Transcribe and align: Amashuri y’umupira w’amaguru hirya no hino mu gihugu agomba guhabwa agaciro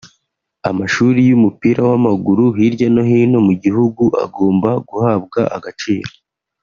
Amashuri 0.69 1.19
y’umupira 1.29 1.81
w’amaguru 1.89 2.43
hirya 2.57 2.87
no 2.93 3.03
hino 3.09 3.39
mu 3.47 3.53
gihugu 3.63 4.03
agomba 4.25 4.69
guhabwa 4.87 5.41
agaciro 5.59 6.11